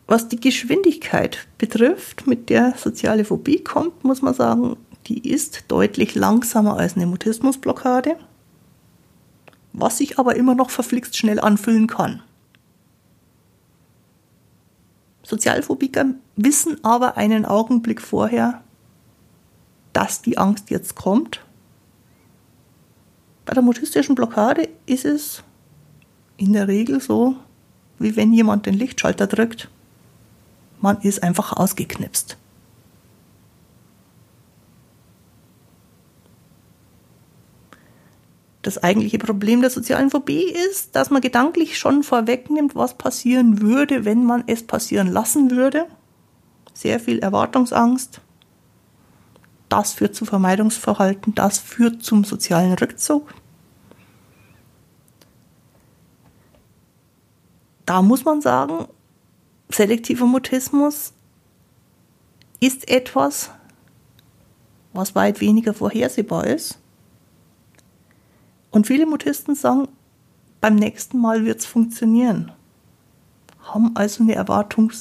Was 0.07 0.27
die 0.27 0.41
Geschwindigkeit 0.41 1.47
betrifft, 1.57 2.27
mit 2.27 2.49
der 2.49 2.73
soziale 2.75 3.23
Phobie 3.23 3.63
kommt, 3.63 4.03
muss 4.03 4.21
man 4.21 4.33
sagen, 4.33 4.75
die 5.07 5.29
ist 5.29 5.65
deutlich 5.67 6.15
langsamer 6.15 6.77
als 6.77 6.95
eine 6.95 7.05
Mutismusblockade, 7.05 8.17
was 9.73 9.97
sich 9.97 10.19
aber 10.19 10.35
immer 10.35 10.55
noch 10.55 10.69
verflixt 10.69 11.17
schnell 11.17 11.39
anfühlen 11.39 11.87
kann. 11.87 12.21
Sozialphobiker 15.23 16.05
wissen 16.35 16.83
aber 16.83 17.17
einen 17.17 17.45
Augenblick 17.45 18.01
vorher, 18.01 18.63
dass 19.93 20.21
die 20.21 20.37
Angst 20.37 20.69
jetzt 20.69 20.95
kommt. 20.95 21.41
Bei 23.45 23.53
der 23.53 23.63
mutistischen 23.63 24.15
Blockade 24.15 24.69
ist 24.85 25.05
es 25.05 25.43
in 26.37 26.53
der 26.53 26.67
Regel 26.67 27.01
so, 27.01 27.35
wie 27.99 28.15
wenn 28.15 28.33
jemand 28.33 28.65
den 28.65 28.73
Lichtschalter 28.73 29.27
drückt 29.27 29.69
man 30.81 30.99
ist 31.01 31.23
einfach 31.23 31.53
ausgeknipst. 31.53 32.37
Das 38.61 38.77
eigentliche 38.77 39.17
Problem 39.17 39.61
der 39.61 39.71
sozialen 39.71 40.11
Phobie 40.11 40.43
ist, 40.43 40.95
dass 40.95 41.09
man 41.09 41.21
gedanklich 41.21 41.79
schon 41.79 42.03
vorwegnimmt, 42.03 42.75
was 42.75 42.95
passieren 42.95 43.61
würde, 43.61 44.05
wenn 44.05 44.23
man 44.23 44.43
es 44.45 44.65
passieren 44.65 45.07
lassen 45.07 45.51
würde. 45.51 45.87
Sehr 46.73 46.99
viel 46.99 47.19
Erwartungsangst. 47.19 48.21
Das 49.67 49.93
führt 49.93 50.15
zu 50.15 50.25
Vermeidungsverhalten, 50.25 51.33
das 51.33 51.57
führt 51.57 52.03
zum 52.03 52.23
sozialen 52.23 52.73
Rückzug. 52.73 53.33
Da 57.85 58.01
muss 58.01 58.25
man 58.25 58.41
sagen, 58.41 58.85
selektiver 59.69 60.25
Mutismus 60.25 61.13
ist 62.59 62.89
etwas, 62.89 63.49
was 64.93 65.15
weit 65.15 65.41
weniger 65.41 65.73
vorhersehbar 65.73 66.45
ist. 66.45 66.80
Und 68.71 68.87
viele 68.87 69.05
Mutisten 69.05 69.53
sagen, 69.53 69.87
beim 70.61 70.75
nächsten 70.75 71.19
Mal 71.19 71.45
wird 71.45 71.59
es 71.59 71.65
funktionieren. 71.65 72.51
Haben 73.61 73.95
also 73.95 74.23
eine 74.23 74.35
Erwartung, 74.35 74.91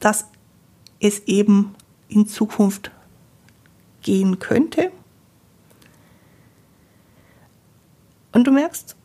dass 0.00 0.26
es 1.00 1.20
eben 1.20 1.74
in 2.08 2.28
Zukunft 2.28 2.90
gehen 4.02 4.38
könnte. 4.38 4.92
Und 8.32 8.46
du 8.46 8.52
merkst, 8.52 8.96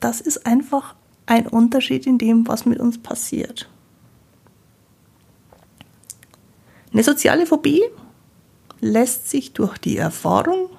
das 0.00 0.20
ist 0.20 0.44
einfach 0.46 0.96
ein 1.26 1.46
Unterschied 1.46 2.06
in 2.06 2.18
dem, 2.18 2.48
was 2.48 2.66
mit 2.66 2.80
uns 2.80 2.98
passiert. 2.98 3.68
Eine 6.92 7.04
soziale 7.04 7.46
Phobie 7.46 7.82
lässt 8.80 9.30
sich 9.30 9.52
durch 9.52 9.78
die 9.78 9.96
Erfahrung, 9.96 10.70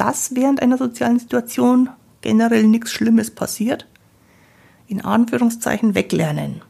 dass 0.00 0.34
während 0.34 0.62
einer 0.62 0.78
sozialen 0.78 1.18
Situation 1.18 1.90
generell 2.22 2.66
nichts 2.66 2.90
Schlimmes 2.90 3.30
passiert, 3.30 3.86
in 4.86 5.02
Anführungszeichen 5.04 5.94
weglernen. 5.94 6.62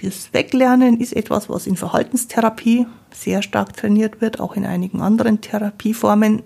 Dieses 0.00 0.32
Weglernen 0.32 0.98
ist 0.98 1.12
etwas, 1.12 1.50
was 1.50 1.66
in 1.66 1.76
Verhaltenstherapie 1.76 2.86
sehr 3.12 3.42
stark 3.42 3.76
trainiert 3.76 4.22
wird, 4.22 4.40
auch 4.40 4.56
in 4.56 4.64
einigen 4.64 5.02
anderen 5.02 5.42
Therapieformen 5.42 6.42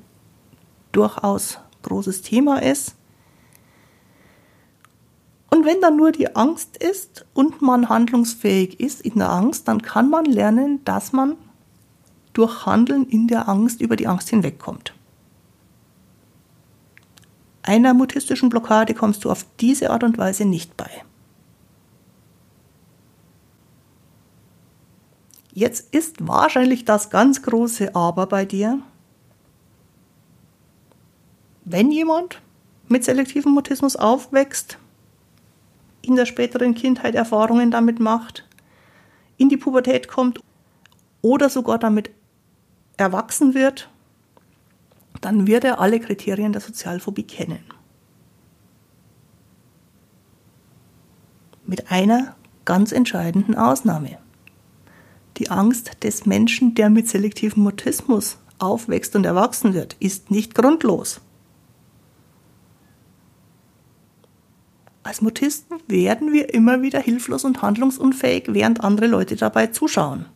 durchaus 0.91 1.61
großes 1.83 2.23
Thema 2.23 2.61
ist. 2.61 2.97
Und 5.49 5.65
wenn 5.65 5.81
dann 5.81 5.97
nur 5.97 6.11
die 6.11 6.35
Angst 6.35 6.77
ist 6.77 7.25
und 7.35 7.63
man 7.63 7.89
handlungsfähig 7.89 8.81
ist 8.81 9.01
in 9.03 9.21
der 9.21 9.31
Angst, 9.31 9.69
dann 9.69 9.81
kann 9.81 10.11
man 10.11 10.25
lernen, 10.25 10.85
dass 10.85 11.13
man 11.13 11.37
durch 12.33 12.67
Handeln 12.67 13.07
in 13.07 13.29
der 13.29 13.49
Angst 13.49 13.81
über 13.81 13.95
die 13.95 14.09
Angst 14.09 14.31
hinwegkommt. 14.31 14.93
Einer 17.67 17.95
mutistischen 17.95 18.51
Blockade 18.51 18.93
kommst 18.93 19.25
du 19.25 19.31
auf 19.31 19.47
diese 19.59 19.89
Art 19.89 20.05
und 20.05 20.19
Weise 20.19 20.45
nicht 20.45 20.77
bei. 20.77 20.91
Jetzt 25.55 25.95
ist 25.95 26.29
wahrscheinlich 26.29 26.85
das 26.85 27.09
ganz 27.09 27.41
große 27.41 27.95
Aber 27.95 28.27
bei 28.27 28.45
dir. 28.45 28.81
Wenn 31.65 31.91
jemand 31.91 32.43
mit 32.89 33.03
selektivem 33.03 33.53
Mutismus 33.53 33.97
aufwächst, 33.97 34.77
in 36.03 36.17
der 36.17 36.27
späteren 36.27 36.75
Kindheit 36.75 37.15
Erfahrungen 37.15 37.71
damit 37.71 37.99
macht, 37.99 38.47
in 39.39 39.49
die 39.49 39.57
Pubertät 39.57 40.07
kommt 40.07 40.39
oder 41.23 41.49
sogar 41.49 41.79
damit 41.79 42.11
erwachsen 42.99 43.55
wird, 43.55 43.89
dann 45.21 45.47
wird 45.47 45.65
er 45.65 45.81
alle 45.81 46.01
Kriterien 46.01 46.53
der 46.53 46.61
Sozialphobie 46.61 47.25
kennen. 47.25 47.65
Mit 51.67 51.91
einer 51.91 52.37
ganz 52.65 52.93
entscheidenden 52.93 53.55
Ausnahme. 53.55 54.19
Die 55.39 55.51
Angst 55.51 56.05
des 56.05 56.27
Menschen, 56.27 56.75
der 56.75 56.91
mit 56.91 57.09
selektivem 57.09 57.63
Mutismus 57.63 58.39
aufwächst 58.59 59.17
und 59.17 59.27
erwachsen 59.27 59.75
wird, 59.75 59.97
ist 59.99 60.31
nicht 60.31 60.55
grundlos. 60.55 61.21
Als 65.03 65.21
Mutisten 65.21 65.77
werden 65.87 66.33
wir 66.33 66.55
immer 66.55 66.81
wieder 66.81 66.99
hilflos 66.99 67.45
und 67.45 67.61
handlungsunfähig, 67.61 68.45
während 68.49 68.83
andere 68.83 69.07
Leute 69.07 69.37
dabei 69.37 69.67
zuschauen. 69.67 70.27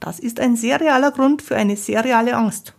Das 0.00 0.18
ist 0.18 0.40
ein 0.40 0.56
sehr 0.56 0.80
realer 0.80 1.10
Grund 1.10 1.42
für 1.42 1.56
eine 1.56 1.76
sehr 1.76 2.02
reale 2.02 2.34
Angst. 2.34 2.74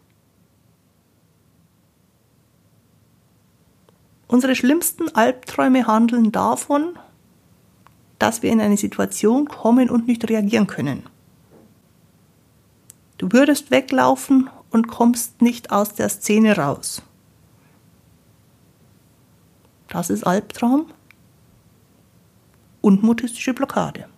Unsere 4.34 4.56
schlimmsten 4.56 5.16
Albträume 5.16 5.86
handeln 5.86 6.32
davon, 6.32 6.98
dass 8.18 8.42
wir 8.42 8.52
in 8.52 8.60
eine 8.60 8.78
Situation 8.78 9.48
kommen 9.48 9.92
und 9.92 10.08
nicht 10.08 10.28
reagieren 10.28 10.66
können. 10.66 11.04
Du 13.20 13.32
würdest 13.32 13.70
weglaufen 13.70 14.50
und 14.72 14.88
kommst 14.88 15.44
nicht 15.44 15.72
aus 15.72 15.94
der 15.94 16.10
Szene 16.10 16.58
raus. 16.58 17.04
Das 19.88 20.10
ist 20.10 20.26
Albtraum 20.26 20.88
und 22.82 23.04
mutistische 23.04 23.54
Blockade. 23.54 24.10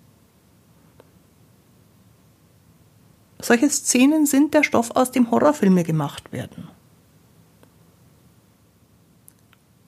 Solche 3.39 3.69
Szenen 3.69 4.25
sind 4.25 4.53
der 4.53 4.63
Stoff, 4.63 4.91
aus 4.91 5.11
dem 5.11 5.29
Horrorfilme 5.29 5.83
gemacht 5.83 6.31
werden. 6.31 6.69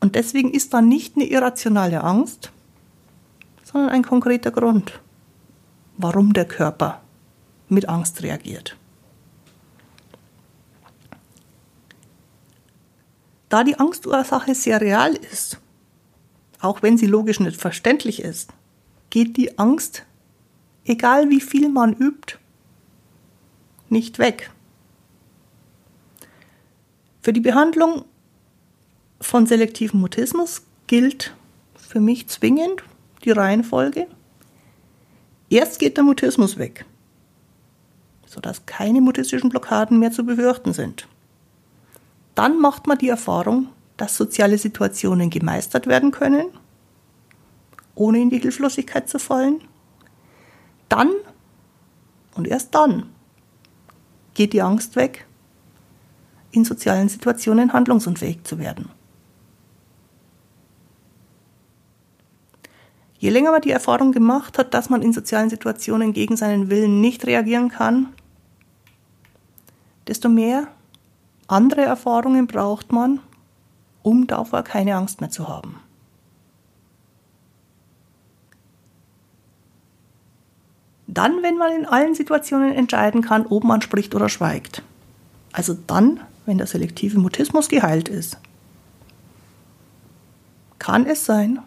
Und 0.07 0.15
deswegen 0.15 0.53
ist 0.53 0.73
da 0.73 0.81
nicht 0.81 1.17
eine 1.17 1.25
irrationale 1.25 2.01
Angst, 2.01 2.51
sondern 3.63 3.89
ein 3.89 4.03
konkreter 4.03 4.51
Grund, 4.51 4.99
warum 5.97 6.33
der 6.33 6.45
Körper 6.45 7.01
mit 7.67 7.89
Angst 7.89 8.23
reagiert. 8.23 8.77
Da 13.49 13.63
die 13.63 13.77
Angstursache 13.77 14.55
sehr 14.55 14.81
real 14.81 15.13
ist 15.13 15.59
auch 16.59 16.81
wenn 16.81 16.97
sie 16.97 17.05
logisch 17.05 17.39
nicht 17.39 17.59
verständlich 17.59 18.21
ist, 18.21 18.51
geht 19.09 19.37
die 19.37 19.57
Angst, 19.57 20.05
egal 20.85 21.29
wie 21.29 21.41
viel 21.41 21.69
man 21.69 21.93
übt, 21.93 22.37
nicht 23.89 24.19
weg. 24.19 24.51
Für 27.21 27.33
die 27.33 27.41
Behandlung 27.41 28.05
von 29.27 29.45
selektivem 29.45 29.99
Mutismus 29.99 30.61
gilt 30.87 31.35
für 31.75 31.99
mich 31.99 32.29
zwingend 32.29 32.81
die 33.25 33.31
Reihenfolge. 33.31 34.07
Erst 35.49 35.79
geht 35.79 35.97
der 35.97 36.05
Mutismus 36.05 36.57
weg, 36.57 36.85
sodass 38.25 38.65
keine 38.65 39.01
mutistischen 39.01 39.49
Blockaden 39.49 39.99
mehr 39.99 40.13
zu 40.13 40.25
befürchten 40.25 40.71
sind. 40.71 41.09
Dann 42.35 42.57
macht 42.57 42.87
man 42.87 42.99
die 42.99 43.09
Erfahrung, 43.09 43.67
dass 43.97 44.15
soziale 44.15 44.57
Situationen 44.57 45.29
gemeistert 45.29 45.87
werden 45.87 46.11
können, 46.11 46.45
ohne 47.95 48.21
in 48.21 48.29
die 48.29 48.39
Hilflosigkeit 48.39 49.09
zu 49.09 49.19
fallen. 49.19 49.59
Dann 50.87 51.11
und 52.35 52.47
erst 52.47 52.73
dann 52.73 53.09
geht 54.35 54.53
die 54.53 54.61
Angst 54.61 54.95
weg, 54.95 55.27
in 56.51 56.63
sozialen 56.63 57.09
Situationen 57.09 57.73
handlungsunfähig 57.73 58.45
zu 58.45 58.57
werden. 58.57 58.89
Je 63.19 63.29
länger 63.29 63.51
man 63.51 63.61
die 63.61 63.71
Erfahrung 63.71 64.11
gemacht 64.11 64.57
hat, 64.57 64.73
dass 64.73 64.89
man 64.89 65.01
in 65.01 65.13
sozialen 65.13 65.49
Situationen 65.49 66.13
gegen 66.13 66.37
seinen 66.37 66.69
Willen 66.69 67.01
nicht 67.01 67.25
reagieren 67.25 67.69
kann, 67.69 68.13
desto 70.07 70.29
mehr 70.29 70.67
andere 71.47 71.81
Erfahrungen 71.81 72.47
braucht 72.47 72.91
man, 72.91 73.19
um 74.03 74.27
davor 74.27 74.63
keine 74.63 74.95
Angst 74.95 75.21
mehr 75.21 75.29
zu 75.29 75.47
haben. 75.47 75.79
Dann, 81.07 81.41
wenn 81.41 81.57
man 81.57 81.71
in 81.71 81.85
allen 81.85 82.13
Situationen 82.13 82.73
entscheiden 82.73 83.21
kann, 83.21 83.47
ob 83.47 83.63
man 83.63 83.81
spricht 83.81 84.13
oder 84.13 84.29
schweigt. 84.29 84.83
Also 85.51 85.73
dann, 85.73 86.19
wenn 86.45 86.57
der 86.57 86.67
selektive 86.67 87.17
Mutismus 87.17 87.69
geheilt 87.69 88.09
ist. 88.09 88.37
Kann 90.77 91.05
es 91.05 91.25
sein, 91.25 91.59